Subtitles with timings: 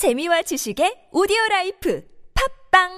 [0.00, 2.02] 재미와 지식의 오디오 라이프
[2.72, 2.88] 팟빵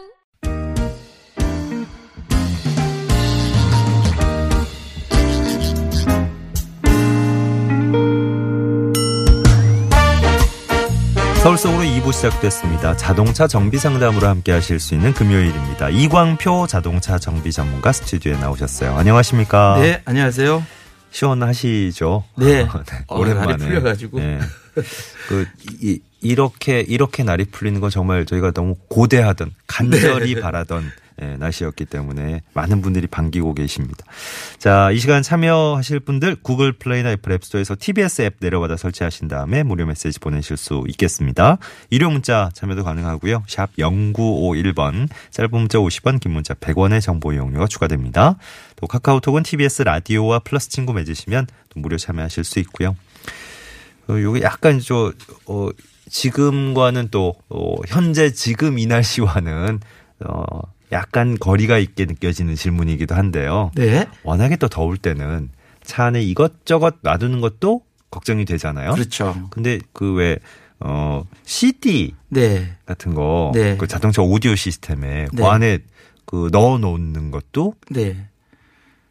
[11.42, 12.96] 서울 속으로 2부 시작됐습니다.
[12.96, 15.88] 자동차 정비 상담으로 함께 하실 수 있는 금요일입니다.
[15.88, 18.94] 이광표 자동차 정비 전문가 스튜디오에 나오셨어요.
[18.94, 19.80] 안녕하십니까?
[19.80, 20.62] 네, 안녕하세요.
[21.12, 22.24] 시원하시죠?
[22.36, 22.62] 네.
[22.62, 24.18] 어, 어, 날이 풀려가지고.
[24.18, 24.40] 네.
[25.28, 25.46] 그,
[25.80, 30.40] 이, 이렇게, 이렇게 날이 풀리는 건 정말 저희가 너무 고대하던, 간절히 네.
[30.40, 34.04] 바라던 예, 날씨였기 때문에 많은 분들이 반기고 계십니다.
[34.58, 39.86] 자, 이 시간 참여하실 분들 구글 플레이나 애플 앱스토어에서 TBS 앱 내려받아 설치하신 다음에 무료
[39.86, 41.58] 메시지 보내실 수 있겠습니다.
[41.90, 43.44] 유료 문자 참여도 가능하고요.
[43.46, 48.36] 샵 0951번, 짧은 문자 50원, 긴 문자 100원의 정보 이용료가 추가됩니다.
[48.76, 52.96] 또 카카오톡은 TBS 라디오와 플러스 친구 맺으시면 또 무료 참여하실 수 있고요.
[54.08, 55.12] 어, 요게 약간 저,
[55.46, 55.68] 어,
[56.08, 59.80] 지금과는 또, 어, 현재 지금 이 날씨와는,
[60.26, 60.44] 어,
[60.92, 63.70] 약간 거리가 있게 느껴지는 질문이기도 한데요.
[63.74, 64.06] 네.
[64.22, 65.48] 워낙에 또 더울 때는
[65.82, 68.92] 차 안에 이것저것 놔두는 것도 걱정이 되잖아요.
[68.92, 69.48] 그렇죠.
[69.50, 70.38] 근데 그 왜,
[70.80, 72.76] 어, CD 네.
[72.86, 73.76] 같은 거, 네.
[73.76, 75.46] 그 자동차 오디오 시스템에 그 네.
[75.46, 75.78] 안에
[76.26, 78.28] 그 넣어 놓는 것도 네.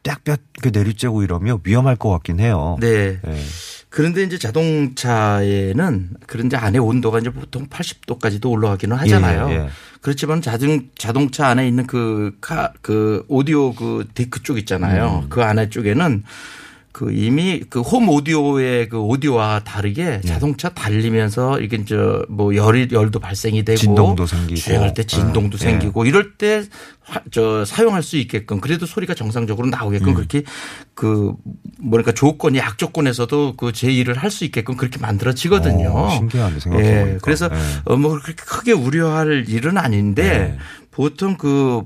[0.03, 2.77] 딱그 내리쬐고 이러면 위험할 것 같긴 해요.
[2.79, 3.19] 네.
[3.25, 3.37] 예.
[3.89, 9.49] 그런데 이제 자동차에는 그런데 안에 온도가 이제 보통 80도까지도 올라가기는 하잖아요.
[9.49, 9.69] 예, 예.
[10.01, 15.21] 그렇지만 자동 자동차 안에 있는 그 카, 그 오디오 그 데크 쪽 있잖아요.
[15.23, 15.29] 음.
[15.29, 16.23] 그 안에 쪽에는
[16.91, 20.21] 그 이미 그 홈 오디오의 그 오디오와 다르게 네.
[20.21, 21.95] 자동차 달리면서 이게 이제
[22.29, 24.59] 뭐 열이 열도 발생이 되고 진동도 생기고.
[24.59, 25.63] 주행할 때 진동도 예.
[25.63, 26.63] 생기고 이럴 때
[27.31, 30.13] 저 사용할 수 있게끔 그래도 소리가 정상적으로 나오게끔 음.
[30.13, 30.43] 그렇게
[30.93, 31.33] 그
[31.79, 35.89] 뭐랄까 조건이 약조건에서도 그 제의를 할수 있게끔 그렇게 만들어지거든요.
[35.89, 37.13] 어, 신기하네, 생각해보니까.
[37.13, 37.17] 예.
[37.21, 37.57] 그래서 예.
[37.85, 40.57] 어, 뭐 그렇게 크게 우려할 일은 아닌데 네.
[40.91, 41.83] 보통 그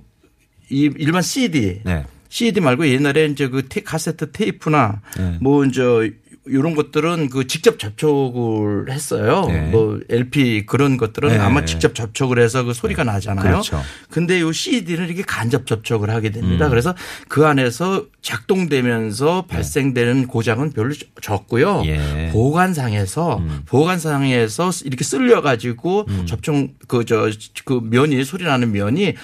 [0.69, 2.05] 이 일반 CD 네.
[2.35, 5.37] CD 말고 옛날에 이제 그 테, 카세트 테이프나 네.
[5.39, 6.11] 뭐 이제
[6.47, 9.45] 이런 것들은 그 직접 접촉을 했어요.
[9.47, 9.61] 네.
[9.69, 11.37] 뭐 LP 그런 것들은 네.
[11.37, 13.41] 아마 직접 접촉을 해서 그 소리가 나잖아요.
[13.41, 13.81] 그렇죠.
[14.09, 16.33] 근데 요 CD는 이렇게 간접 접촉을 하게 음.
[16.33, 16.67] 됩니다.
[16.67, 16.93] 그래서
[17.29, 21.83] 그 안에서 작동되면서 발생되는 고장은 별로 적고요.
[21.85, 22.31] 예.
[22.33, 26.25] 보관상에서 보관상에서 이렇게 쓸려 가지고 음.
[26.25, 26.53] 접촉
[26.89, 29.15] 그 저그 면이 소리 나는 면이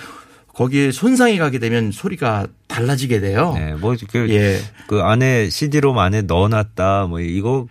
[0.53, 3.53] 거기에 손상이 가게 되면 소리가 달라지게 돼요.
[3.55, 4.59] 네, 뭐, 그, 예.
[4.87, 7.67] 그 안에 CD롬 안에 넣어놨다, 뭐, 이거.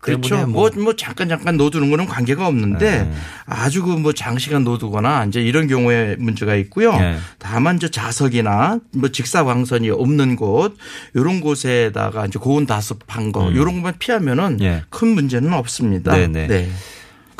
[0.00, 0.30] 그렇죠.
[0.30, 3.12] 때문에 뭐, 뭐 잠깐 잠깐 넣어두는 거는 관계가 없는데 네.
[3.44, 6.96] 아주 그 뭐 장시간 넣어두거나 이제 이런 경우에 문제가 있고요.
[6.96, 7.18] 네.
[7.38, 10.74] 다만 저 자석이나 뭐 직사광선이 없는 곳
[11.12, 14.62] 이런 곳에다가 이제 고온 다습한 거 이런 것만 피하면은 음.
[14.62, 14.82] 예.
[14.88, 16.12] 큰 문제는 없습니다.
[16.16, 16.46] 네네.
[16.46, 16.70] 네.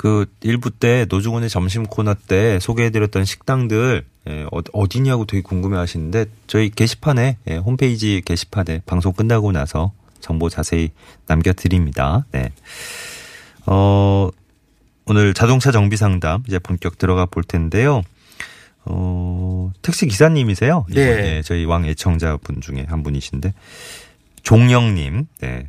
[0.00, 6.24] 그 일부 때 노중훈의 점심 코너 때 소개해드렸던 식당들 예, 어- 어디냐고 되게 궁금해 하시는데
[6.46, 10.88] 저희 게시판에 예, 홈페이지 게시판에 방송 끝나고 나서 정보 자세히
[11.26, 12.24] 남겨드립니다.
[12.32, 12.50] 네.
[13.66, 14.30] 어,
[15.04, 18.00] 오늘 자동차 정비 상담 이제 본격 들어가 볼 텐데요.
[18.86, 20.86] 어, 택시 기사님이세요?
[20.88, 21.32] 네.
[21.32, 23.52] 이번, 저희 왕 애청자분 중에 한 분이신데
[24.44, 25.68] 종영님, 네.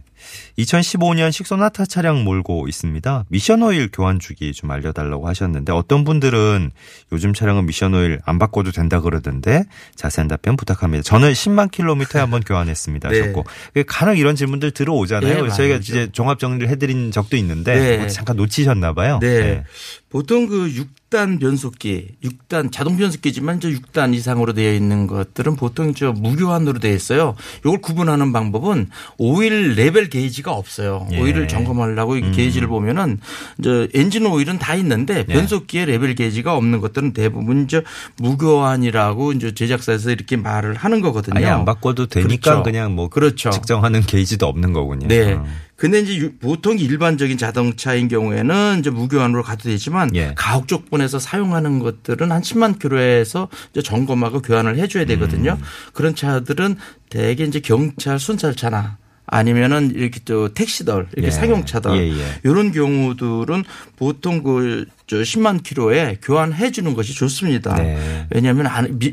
[0.58, 3.26] 2015년 식소나타 차량 몰고 있습니다.
[3.30, 6.72] 미션 오일 교환 주기 좀 알려달라고 하셨는데 어떤 분들은
[7.12, 9.64] 요즘 차량은 미션 오일 안 바꿔도 된다 그러던데
[9.96, 11.04] 자세한 답변 부탁합니다.
[11.04, 13.20] 저는 10만 킬로미터에 한번 교환했습니다 네.
[13.20, 13.46] 하셨고
[13.88, 15.46] 간혹 이런 질문들 들어오잖아요.
[15.46, 15.76] 네, 저희가.
[15.78, 17.98] 이제 종합 정리를 해드린 적도 있는데 네.
[17.98, 19.20] 뭐 잠깐 놓치셨나 봐요.
[19.22, 19.64] 네.
[20.10, 25.94] 보통 그 6 단 변속기, 6단 자동 변속기지만 저 6단 이상으로 되어 있는 것들은 보통
[25.94, 27.36] 저 무교환으로 되어 있어요.
[27.66, 31.08] 이걸 구분하는 방법은 오일 레벨 게이지가 없어요.
[31.12, 31.18] 예.
[31.18, 31.22] 음.
[31.22, 33.20] 오일을 점검하려고 이 게이지를 보면은
[33.62, 35.34] 저 엔진 오일은 다 있는데 네.
[35.34, 37.82] 변속기에 레벨 게이지가 없는 것들은 대부분 저
[38.18, 41.38] 무교환이라고 이제 제작사에서 이렇게 말을 하는 거거든요.
[41.38, 42.64] 아예 안 바꿔도 되니까 그렇죠.
[42.64, 43.50] 그냥 뭐 그렇죠.
[43.50, 45.10] 측정하는 게이지도 없는 거군요.
[45.10, 45.34] 네.
[45.34, 45.46] 어.
[45.82, 50.34] 근데 이제 유- 보통 일반적인 자동차인 경우에는 이제 무교환으로 가도 되지만 예.
[50.36, 55.58] 가옥 조건에서 사용하는 것들은 한 10만 킬로에서 이제 점검하고 교환을 해줘야 되거든요.
[55.60, 55.66] 음.
[55.94, 56.76] 그런 차들은
[57.10, 61.32] 대개 이제 경찰 순찰차나 아니면은 이렇게 또 택시들 이렇게 예.
[61.32, 62.26] 상용차들 예, 예.
[62.44, 63.64] 이런 경우들은
[63.96, 67.76] 보통 그 저 10만 킬로에 교환해 주는 것이 좋습니다.
[67.76, 68.26] 네.
[68.30, 68.66] 왜냐하면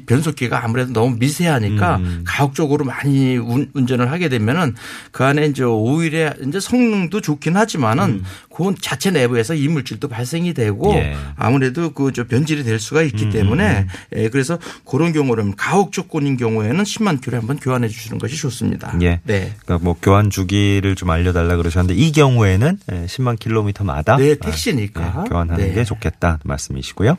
[0.06, 2.22] 변속기가 아무래도 너무 미세하니까 음.
[2.24, 4.76] 가혹적으로 많이 운- 운전을 하게 되면은
[5.10, 8.22] 그 안에 이제 오일의 이제 성능도 좋긴 하지만은
[8.54, 10.96] 그 자체 내부에서 이물질도 발생이 되고 음.
[10.98, 11.16] 예.
[11.34, 13.86] 아무래도 그 저 변질이 될 수가 있기 음, 때문에
[14.16, 18.94] 예, 그래서 그런 경우는 가혹 조건인 경우에는 10만 킬로 한번 교환해 주시는 것이 좋습니다.
[19.02, 19.20] 예.
[19.24, 19.52] 네.
[19.64, 25.00] 그러니까 뭐 교환 주기를 좀 알려달라 그러셨는데 이 경우에는 예, 10만 킬로미터마다 네, 택시니까.
[25.02, 25.74] 아, 예, 교환하는 네.
[25.74, 27.16] 게 좋겠다 말씀이시고요.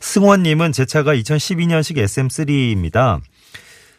[0.00, 3.20] 승원님은 제 차가 2012년식 SM3입니다.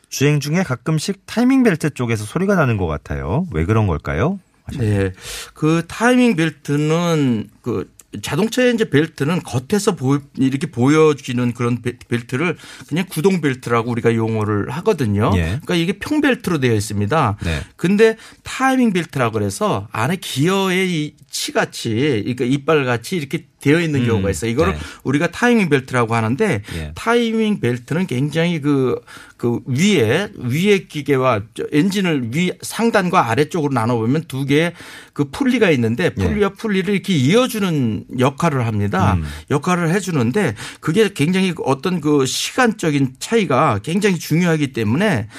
[0.10, 3.48] 주행 중에 가끔씩 타이밍 벨트 쪽에서 소리가 나는 것 같아요.
[3.52, 4.40] 왜 그런 걸까요?
[4.78, 5.12] 네.
[5.54, 12.58] 그 타이밍 벨트는 그 자동차의 이제 벨트는 겉에서 보, 이렇게 보여지는 그런 벨- 벨트를
[12.88, 15.32] 그냥 구동 벨트라고 우리가 용어를 하거든요.
[15.36, 15.42] 예.
[15.42, 17.38] 그러니까 이게 평 벨트로 되어 있습니다.
[17.44, 17.62] 네.
[17.76, 21.90] 근데 타이밍 벨트라고 그래서 안에 기어의 이 치같이
[22.22, 24.52] 그러니까 이빨 같이 이렇게 되어 있는 경우가 있어요.
[24.52, 24.80] 이거를 네.
[25.06, 26.92] 우리가 타이밍 벨트라고 하는데 예.
[26.96, 29.00] 타이밍 벨트는 굉장히 그,
[29.38, 34.74] 그 위에 위에 기계와 저 엔진을 위 상단과 아래쪽으로 나눠보면 두 개의
[35.14, 39.18] 그 풀리가 있는데 풀리와 풀리를 이렇게 이어주는 역할을 합니다.
[39.50, 45.30] 역할을 해주는데 그게 굉장히 어떤 그 시간적인 차이가 굉장히 중요하기 때문에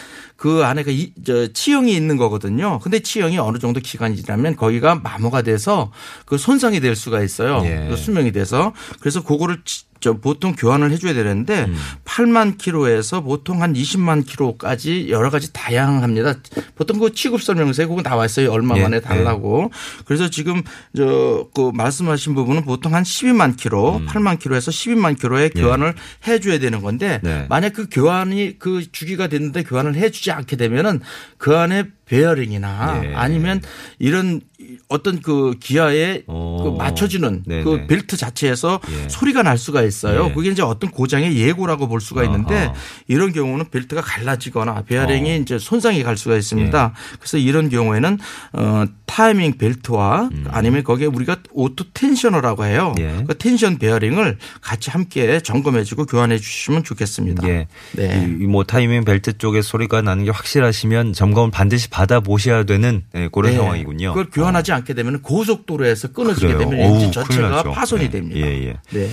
[0.44, 2.78] 그 안에 그 이, 저 치형이 있는 거거든요.
[2.80, 5.90] 근데 치형이 어느 정도 기간이 지나면 거기가 마모가 돼서
[6.26, 7.62] 그 손상이 될 수가 있어요.
[7.64, 7.86] 예.
[7.88, 11.74] 그 수명이 돼서 그래서 그거를 치- 저 보통 교환을 해줘야 되는데 음.
[12.04, 16.34] 8만 킬로에서 보통 한 20만 킬로까지 여러 가지 다양합니다.
[16.74, 18.52] 보통 그 취급 설명서에 그거 나와 있어요.
[18.52, 18.82] 얼마 예.
[18.82, 19.70] 만에 달라고.
[20.04, 20.62] 그래서 지금
[20.94, 25.94] 저 그 말씀하신 부분은 보통 한 12만 킬로, 8만 킬로에서 12만 킬로에 교환을
[26.26, 27.28] 해줘야 되는 건데 음.
[27.28, 27.46] 네.
[27.48, 31.00] 만약 그 교환이 그 주기가 됐는데 교환을 해주지 않게 되면은
[31.38, 33.14] 그 안에 베어링이나 예.
[33.14, 33.62] 아니면
[33.98, 34.40] 이런
[34.88, 36.60] 어떤 그 기어에 어.
[36.64, 37.64] 그 맞춰주는 네네.
[37.64, 39.08] 그 벨트 자체에서 예.
[39.08, 40.28] 소리가 날 수가 있어요.
[40.30, 40.32] 예.
[40.32, 42.74] 그게 이제 어떤 고장의 예고라고 볼 수가 있는데 아하.
[43.06, 45.34] 이런 경우는 벨트가 갈라지거나 베어링이 어.
[45.36, 46.92] 이제 손상이 갈 수가 있습니다.
[46.96, 47.16] 예.
[47.18, 48.18] 그래서 이런 경우에는
[48.54, 52.94] 어 타이밍 벨트와 아니면 거기에 우리가 auto tensioner라고 해요.
[52.98, 53.02] 음.
[53.02, 53.24] 예.
[53.26, 57.46] 그 텐션 베어링을 같이 함께 점검해주고 교환해 주시면 좋겠습니다.
[57.48, 57.68] 예.
[57.92, 58.26] 네.
[58.40, 63.28] 이 뭐 타이밍 벨트 쪽에 소리가 나는 게 확실하시면 점검을 반드시 받아 보셔야 되는 예,
[63.32, 63.56] 그런 네.
[63.58, 64.10] 상황이군요.
[64.10, 66.58] 그걸 교환하지 않게 되면 고속도로에서 끊어지게 그래요.
[66.58, 67.62] 되면 엔진 전체가.
[67.64, 68.08] 파손이 예.
[68.10, 68.40] 됩니다.
[68.46, 68.76] 예, 예.
[68.90, 69.10] 네.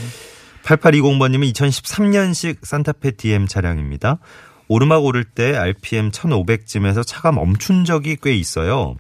[0.64, 4.20] 8820번님은 2013년식 산타페 DM 차량입니다.
[4.68, 8.96] 오르막 오를 때 RPM 1500쯤에서 차가 멈춘 적이 꽤 있어요.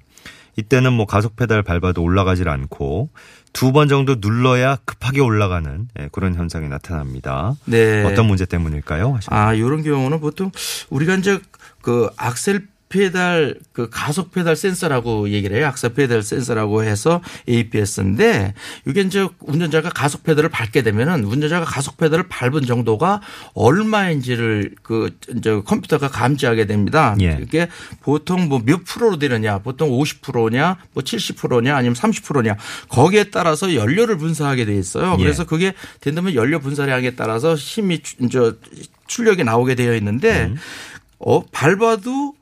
[0.57, 3.09] 이때는 뭐 가속 페달 밟아도 올라가질 않고
[3.54, 7.54] 두 번 정도 눌러야 급하게 올라가는 예, 그런 현상이 나타납니다.
[7.65, 8.04] 네.
[8.04, 9.18] 어떤 문제 때문일까요?
[9.27, 10.51] 아, 요런 경우는 보통
[10.89, 11.39] 우리가 이제
[11.81, 15.68] 그 악셀 페달 그 가속 페달 센서라고 얘기를 해요.
[15.68, 18.54] 악셀 페달 센서라고 해서 APS인데
[18.86, 23.22] 이게 이제 운전자가 가속 페달을 밟게 되면은 운전자가 가속 페달을 밟은 정도가
[23.54, 27.16] 얼마인지를 그 이제 컴퓨터가 감지하게 됩니다.
[27.22, 27.40] 예.
[27.42, 27.68] 이게
[28.02, 32.56] 보통 뭐 몇 프로로 되느냐, 보통 50%냐, 뭐 70%냐, 아니면 30%냐
[32.90, 35.16] 거기에 따라서 연료를 분사하게 돼 있어요.
[35.18, 35.24] 예.
[35.24, 38.54] 그래서 그게 된다면 연료 분사량에 따라서 힘이 추- 저
[39.08, 40.56] 출력이 나오게 되어 있는데 음.
[41.20, 42.34] 어 밟아도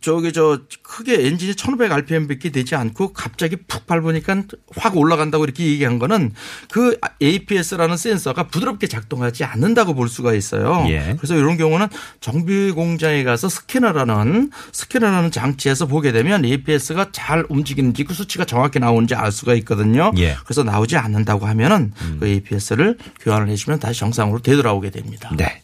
[0.00, 4.42] 저기 저 크게 엔진이 1500rpm밖에 되지 않고 갑자기 푹 밟으니까
[4.76, 6.32] 확 올라간다고 이렇게 얘기한 거는
[6.70, 10.86] 그 APS라는 센서가 부드럽게 작동하지 않는다고 볼 수가 있어요.
[10.88, 11.14] 예.
[11.16, 11.88] 그래서 이런 경우는
[12.20, 19.14] 정비 공장에 가서 스캐너라는 스캐너라는 장치에서 보게 되면 APS가 잘 움직이는지 그 수치가 정확히 나오는지
[19.14, 20.12] 알 수가 있거든요.
[20.18, 20.36] 예.
[20.44, 25.30] 그래서 나오지 않는다고 하면은 그 APS를 교환을 해주면 다시 정상으로 되돌아오게 됩니다.
[25.36, 25.62] 네.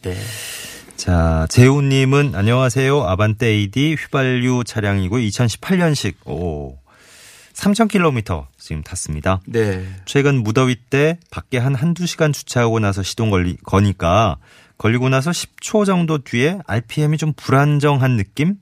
[1.01, 3.01] 자, 재우님은 안녕하세요.
[3.01, 6.77] 아반떼 AD 휘발유 차량이고 2018년식 오
[7.53, 9.41] 3,000km 지금 탔습니다.
[9.47, 9.83] 네.
[10.05, 14.37] 최근 무더위 때 밖에 한 한두 시간 주차하고 나서 시동 걸리, 거니까
[14.77, 18.57] 걸리고 나서 10초 정도 뒤에 RPM이 좀 불안정한 느낌?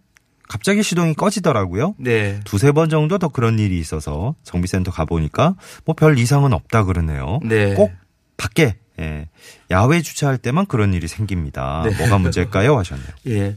[0.47, 1.95] 갑자기 시동이 꺼지더라고요.
[1.97, 2.39] 네.
[2.45, 7.41] 두세 번 정도 더 그런 일이 있어서 정비센터 가보니까 뭐 별 이상은 없다 그러네요.
[7.43, 7.73] 네.
[7.73, 7.91] 꼭
[8.37, 9.29] 밖에 예,
[9.71, 11.83] 야외 주차할 때만 그런 일이 생깁니다.
[11.85, 11.95] 네.
[11.97, 12.77] 뭐가 문제일까요?
[12.77, 13.07] 하셨네요.
[13.27, 13.55] 예.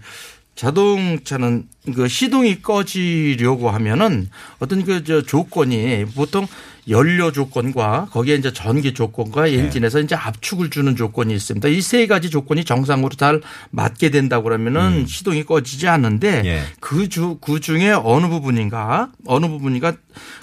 [0.55, 4.29] 자동차는 그 시동이 꺼지려고 하면은
[4.59, 6.47] 어떤 그 저 조건이 보통
[6.89, 9.55] 연료 조건과 거기에 이제 전기 조건과 네.
[9.55, 11.69] 엔진에서 이제 압축을 주는 조건이 있습니다.
[11.69, 13.41] 이 세 가지 조건이 정상으로 잘
[13.71, 16.47] 맞게 된다고 그러면은 시동이 꺼지지 않는데 음.
[16.47, 16.63] 예.
[16.81, 19.95] 그 주, 그 중에 어느 부분인가 어느 부분인가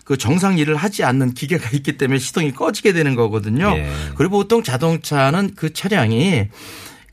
[0.06, 3.74] 그 정상 일을 하지 않는 기계가 있기 때문에 시동이 꺼지게 되는 거거든요.
[3.78, 3.90] 예.
[4.16, 6.48] 그리고 보통 자동차는 그 차량이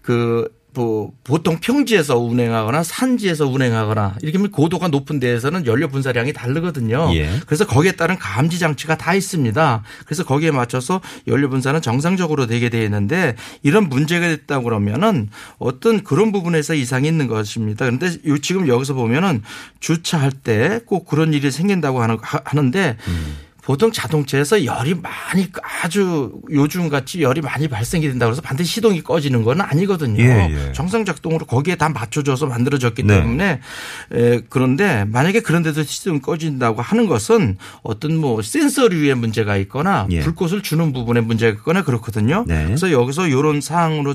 [0.02, 7.10] 그 뭐 보통 평지에서 운행하거나 산지에서 운행하거나 이렇게 하면 고도가 높은 데에서는 연료 분사량이 다르거든요.
[7.14, 7.30] 예.
[7.46, 9.82] 그래서 거기에 따른 감지 장치가 다 있습니다.
[10.04, 16.30] 그래서 거기에 맞춰서 연료 분사는 정상적으로 되게 되어 있는데 이런 문제가 됐다 그러면은 어떤 그런
[16.32, 17.84] 부분에서 이상이 있는 것입니다.
[17.86, 19.42] 그런데 요- 지금 여기서 보면은
[19.80, 22.96] 주차할 때 꼭 그런 일이 생긴다고 하는, 하- 하는데
[23.66, 25.48] 보통 자동차에서 열이 많이
[25.82, 30.22] 아주 요즘 같이 열이 많이 발생이 된다고 해서 반드시 시동이 꺼지는 건 아니거든요.
[30.22, 30.72] 예, 예.
[30.72, 33.16] 정상 작동으로 거기에 다 맞춰져서 만들어졌기 네.
[33.16, 33.60] 때문에
[34.12, 40.20] 에, 그런데 만약에 그런데도 시동이 꺼진다고 하는 것은 어떤 뭐 센서류의 문제가 있거나 예.
[40.20, 42.44] 불꽃을 주는 부분에 문제가 있거나 그렇거든요.
[42.46, 42.66] 네.
[42.66, 44.14] 그래서 여기서 이런 사항으로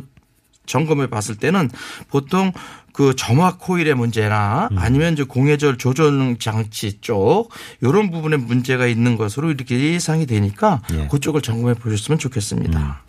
[0.66, 1.70] 점검해 봤을 때는
[2.10, 2.54] 보통
[2.94, 4.78] 그 점화 코일의 문제나 음.
[4.78, 7.50] 아니면 이제 공회절 조절 장치 쪽
[7.82, 10.96] 이런 부분에 문제가 있는 것으로 이렇게 예상이 되니까 예.
[10.96, 11.08] 음.
[11.10, 13.04] 그쪽을 점검해 보셨으면 좋겠습니다.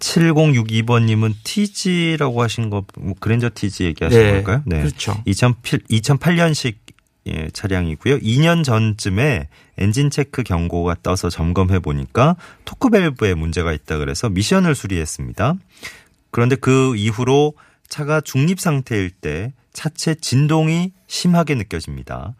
[0.00, 4.42] 7062번님은 TG라고 하신 거, 뭐 그랜저 TG 얘기하신 네.
[4.42, 4.62] 걸까요?
[4.66, 5.22] 그렇죠.
[5.26, 6.74] 2008, 2008년식
[7.28, 8.18] 예, 차량이고요.
[8.18, 9.48] 2년 전쯤에
[9.78, 15.54] 엔진 체크 경고가 떠서 점검해 보니까 토크 밸브에 문제가 있다 그래서 미션을 수리했습니다.
[16.30, 17.54] 그런데 그 이후로
[17.92, 22.34] 차가 중립 상태일 때 차체 진동이 심하게 느껴집니다.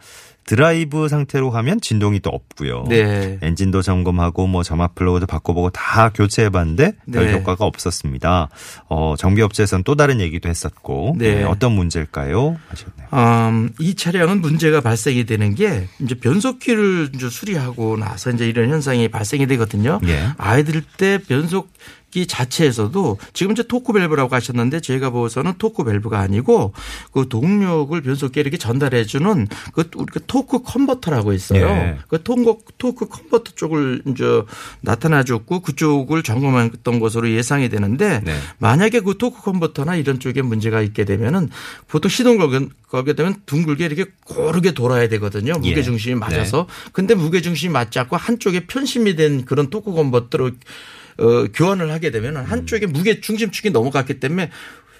[0.46, 2.86] 드라이브 상태로 하면 진동이 또 없고요.
[2.88, 3.38] 네.
[3.42, 7.32] 엔진도 점검하고 뭐 점화 플러그도 바꿔보고 다 교체해봤는데 별 네.
[7.34, 8.48] 효과가 없었습니다.
[8.88, 11.34] 어, 정비업체에서는 또 다른 얘기도 했었고 네.
[11.34, 12.56] 네, 어떤 문제일까요?
[12.68, 13.08] 하셨네요.
[13.12, 19.08] 음, 이 차량은 문제가 발생이 되는 게 이제 변속기를 이제 수리하고 나서 이제 이런 현상이
[19.08, 20.00] 발생이 되거든요.
[20.06, 20.30] 예.
[20.38, 21.70] idle 때 변속
[22.12, 26.74] 기 자체에서도 지금 이제 토크 밸브라고 하셨는데 제가 보고서는 토크 밸브가 아니고
[27.10, 31.66] 그 동력을 변속기에 이렇게 전달해 주는 그 우리가 토크 컨버터라고 있어요.
[31.66, 31.98] 예.
[32.08, 34.42] 그 토크, 토크 컨버터 쪽을 이제
[34.82, 38.36] 나타나 줬고 그쪽을 점검했던 것으로 예상이 되는데 네.
[38.58, 41.48] 만약에 그 토크 컨버터나 이런 쪽에 문제가 있게 되면은
[41.88, 45.54] 보통 시동 걸게, 되면 둥글게 이렇게 고르게 돌아야 되거든요.
[45.64, 45.68] 예.
[45.70, 46.66] 무게 중심이 맞아서.
[46.92, 50.50] 근데 무게 중심이 맞지 않고 한쪽에 편심이 된 그런 토크 컨버터로
[51.18, 54.50] 어, 교환을 하게 되면 은 한쪽에 무게 중심축이 넘어갔기 때문에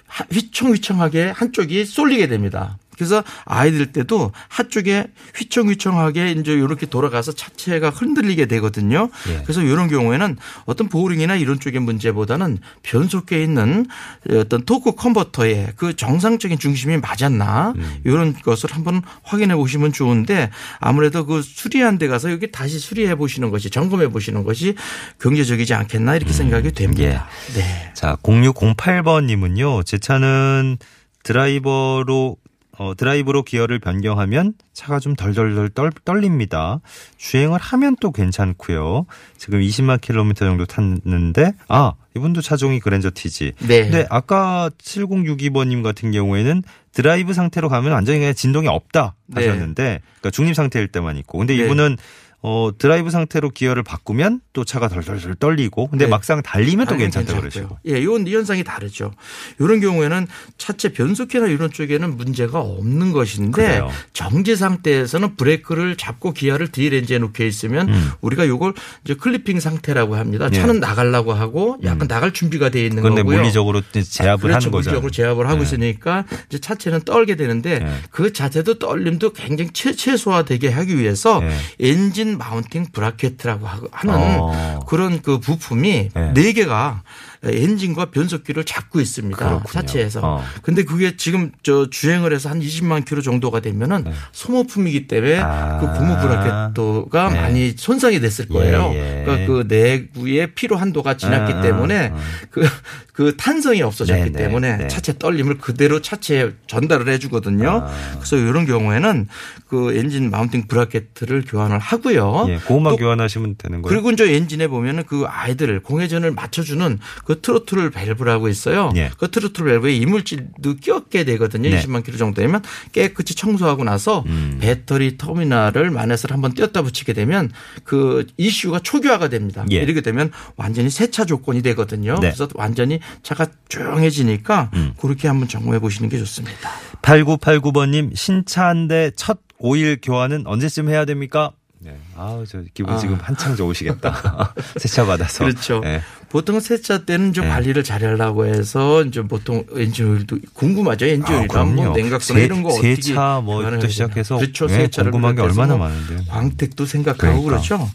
[0.07, 2.77] 하- 휘청휘청하게 한쪽이 쏠리게 됩니다.
[3.03, 9.09] 그래서 아이들 때도 한쪽에 휘청휘청하게 이제 이렇게 돌아가서 차체가 흔들리게 되거든요.
[9.29, 9.41] 예.
[9.43, 13.85] 그래서 이런 경우에는 어떤 보링이나 이런 쪽의 문제보다는 변속기에 있는
[14.31, 17.73] 어떤 토크 컨버터의 그 정상적인 중심이 맞았나
[18.05, 23.51] 이런 것을 한번 확인해 보시면 좋은데 아무래도 그 수리한 데 가서 여기 다시 수리해 보시는
[23.51, 24.75] 것이 점검해 보시는 것이
[25.19, 27.27] 경제적이지 않겠나 이렇게 생각이 됩니다.
[27.55, 27.91] 네.
[27.93, 30.77] 자, 0608번 님은요, 제 차는
[31.23, 32.37] 드라이버로,
[32.77, 36.81] 어, 드라이브로 기어를 변경하면 차가 좀 덜덜덜 떨, 떨립니다.
[37.17, 39.05] 주행을 하면 또 괜찮고요.
[39.37, 43.53] 지금 20만 킬로미터 정도 탔는데, 아, 이분도 차종이 그랜저 T지.
[43.59, 43.83] 네.
[43.83, 49.41] 근데 아까 7062번님 같은 경우에는 드라이브 상태로 가면 완전히 그냥 진동이 없다 네.
[49.41, 51.37] 하셨는데, 그러니까 중립 상태일 때만 있고.
[51.37, 51.63] 근데 네.
[51.63, 51.97] 이분은
[52.45, 56.09] 어, 드라이브 상태로 기어를 바꾸면 또 차가 덜덜덜 떨리고, 근데 네.
[56.09, 57.49] 막상 달리면 또 당연히 괜찮다 괜찮고요.
[57.49, 57.77] 그러시고.
[57.87, 59.13] 예, 이건 이 현상이 다르죠.
[59.59, 63.89] 이런 경우에는 차체 변속기나 이런 쪽에는 문제가 없는 것인데 그래요.
[64.11, 68.11] 정지 상태에서는 브레이크를 잡고 기어를 D렌지에 놓여 있으면 음.
[68.19, 68.73] 우리가 요걸
[69.05, 70.49] 이제 creeping 상태라고 합니다.
[70.51, 70.55] 예.
[70.57, 73.37] 차는 나가려고 하고 약간 나갈 준비가 되어 있는 그런데 거고요.
[73.37, 74.55] 물리적으로 이제 제압을 그렇죠.
[74.55, 74.89] 하는 거죠.
[74.89, 75.63] 물리적으로 제압을 하고 네.
[75.63, 77.93] 있으니까 이제 차체는 떨게 되는데 네.
[78.11, 81.55] 그 자체도 떨림도 굉장히 최, 최소화되게 하기 위해서 네.
[81.79, 84.79] 엔진 mounting bracket이라고 하- 하는 어.
[84.87, 86.33] 그런 그 부품이 네.
[86.33, 87.03] 네 개가
[87.43, 89.37] 엔진과 변속기를 잡고 있습니다.
[89.37, 89.71] 그렇군요.
[89.71, 90.21] 차체에서.
[90.23, 90.43] 어.
[90.61, 95.39] 근데 그게 지금 저 주행을 해서 한 20만 킬로 정도가 되면은 소모품이기 때문에 네.
[95.39, 95.79] 아.
[95.79, 97.41] 그 고무 브라켓도가 네.
[97.41, 98.91] 많이 손상이 됐을 거예요.
[98.93, 99.23] 예, 예.
[99.25, 102.19] 그러니까 그 내구의 피로 한도가 지났기 아, 때문에 아, 아.
[102.49, 102.67] 그,
[103.13, 104.87] 그 탄성이 없어졌기 네, 네, 때문에 네.
[104.87, 107.69] 차체 떨림을 그대로 차체에 전달을 해주거든요.
[107.85, 108.15] 아.
[108.15, 109.27] 그래서 이런 경우에는
[109.67, 112.45] 그 엔진 mounting bracket을 교환을 하고요.
[112.49, 113.93] 예, 그것만 또 교환하시면 되는 거예요.
[113.93, 118.91] 그리고 이제 엔진에 보면은 그 idle 공회전을 맞춰주는 그 트로틀 밸브라고 있어요.
[118.95, 119.11] 예.
[119.17, 121.69] 그 트로틀 밸브에 이물질도 껴게 되거든요.
[121.69, 121.81] 네.
[121.81, 122.61] 20만 킬로 정도 되면
[122.91, 124.57] 깨끗이 청소하고 나서 음.
[124.61, 127.51] 배터리 터미널을 마이너스를 한번 띄었다 붙이게 되면
[127.83, 129.65] 그 이슈가 초기화가 됩니다.
[129.71, 129.77] 예.
[129.77, 132.13] 이렇게 되면 완전히 새 차 조건이 되거든요.
[132.15, 132.29] 네.
[132.29, 134.93] 그래서 완전히 차가 조용해지니까 음.
[134.99, 136.69] 그렇게 한번 점검해 보시는 게 좋습니다.
[137.01, 141.51] 8989번님, 신차 한대첫 오일 교환은 언제쯤 해야 됩니까?
[141.79, 141.97] 네.
[142.15, 142.97] 아우, 저 기분 아.
[142.97, 144.53] 지금 한창 좋으시겠다.
[144.79, 145.43] 세차 받아서.
[145.43, 145.81] 그렇죠.
[145.81, 146.01] 네.
[146.33, 147.51] 보통 세차 때는 좀 네.
[147.51, 151.05] 관리를 잘하려고 해서 이제 보통 엔진 오일도 궁금하죠.
[151.05, 151.95] 엔진 아, 뭐 그럼요.
[151.95, 154.37] 냉각수나 세- 이런 거 어떻게 세차 뭐 해야 시작해서.
[154.37, 154.65] 그렇죠.
[154.65, 156.21] 네, 세차를 궁금한 게 얼마나 뭐 많은데요.
[156.29, 157.45] 광택도 생각하고 그러니까.
[157.67, 157.87] 그렇죠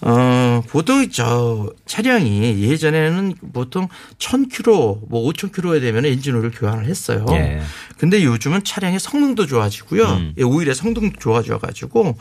[0.00, 7.26] 어, 보통 저 차량이 예전에는 보통 1000km 뭐 5000km에 되면 엔진 오일을 교환을 했어요.
[7.32, 7.60] 예.
[7.98, 10.02] 근데 요즘은 차량의 성능도 좋아지고요.
[10.04, 10.32] 음.
[10.38, 12.16] 예, 오일의 성능도 좋아져 가지고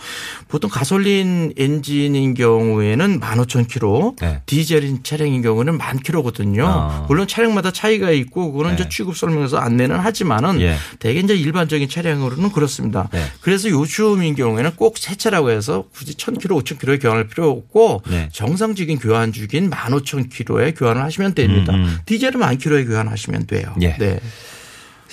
[0.49, 4.41] 보통 가솔린 엔진인 경우에는 15,000km, 네.
[4.45, 6.65] 디젤인 차량인 경우는 경우는 만 킬로거든요.
[6.65, 7.05] 아.
[7.07, 8.81] 물론 차량마다 차이가 있고 그거는 네.
[8.81, 10.75] 이제 취급 설명에서 안내는 하지만은 예.
[10.99, 13.07] 대개 이제 일반적인 차량으로는 그렇습니다.
[13.11, 13.23] 네.
[13.41, 18.29] 그래서 요즘인 경우에는 꼭 새 차라고 해서 굳이 1000km, 5000km에 교환할 필요 없고 네.
[18.31, 21.73] 정상적인 교환 주기인 15,000km에 교환을 하시면 됩니다.
[21.73, 21.97] 음, 음.
[22.05, 23.73] 디젤은 만 킬로에 교환하시면 돼요.
[23.81, 23.95] 예.
[23.97, 24.19] 네.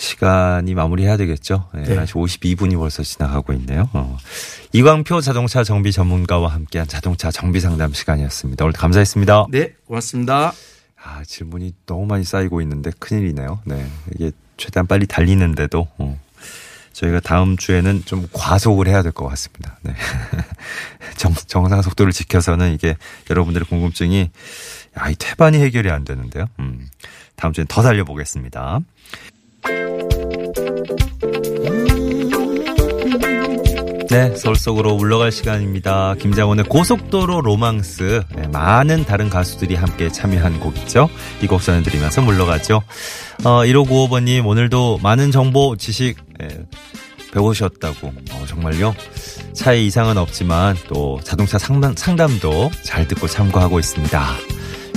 [0.03, 1.69] 시간이 마무리해야 되겠죠.
[1.75, 1.97] 네, 네.
[1.97, 3.89] 11시 52분이 벌써 지나가고 있네요.
[3.93, 4.17] 어.
[4.73, 8.65] 이광표 자동차 정비 전문가와 함께한 자동차 정비 상담 시간이었습니다.
[8.65, 9.47] 오늘 감사했습니다.
[9.51, 10.53] 네, 고맙습니다.
[11.03, 13.61] 아, 질문이 너무 많이 쌓이고 있는데 큰일이네요.
[13.65, 13.87] 네.
[14.15, 16.21] 이게 최대한 빨리 달리는데도, 어.
[16.93, 19.79] 저희가 다음 주에는 좀 과속을 해야 될 것 같습니다.
[19.83, 19.95] 네.
[21.17, 22.97] 정, 정상 속도를 지켜서는 이게
[23.31, 24.31] 여러분들의 궁금증이,
[24.99, 26.47] 야, 이 태반이 해결이 안 되는데요.
[26.61, 26.89] 음.
[27.37, 28.81] 다음 주엔 더 달려보겠습니다.
[34.11, 36.15] 네, 서울 속으로 울러갈 시간입니다.
[36.19, 38.23] 김장원의 고속도로 로망스.
[38.35, 41.11] 네, 많은 다른 가수들이 함께 참여한 곡이죠.
[41.43, 42.83] 이 곡 전해드리면서 물러가죠.
[43.45, 46.49] 어, 1595번님, 오늘도 많은 정보, 지식, 예,
[47.33, 48.13] 배우셨다고.
[48.33, 48.95] 어, 정말요?
[49.53, 54.27] 차에 이상은 없지만 또 자동차 상담, 상담도 잘 듣고 참고하고 있습니다.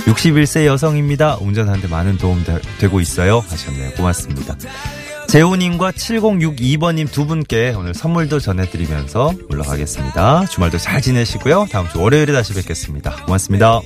[0.06, 1.36] 61세 여성입니다.
[1.40, 3.44] 운전하는데 많은 도움 되- 되고 있어요.
[3.46, 3.90] 하셨네요.
[3.92, 4.56] 고맙습니다.
[5.32, 10.44] 재호님과 7062번님 두 분께 오늘 선물도 전해드리면서 물러가겠습니다.
[10.44, 11.68] 주말도 잘 지내시고요.
[11.72, 13.24] 다음 주 월요일에 다시 뵙겠습니다.
[13.24, 13.80] 고맙습니다.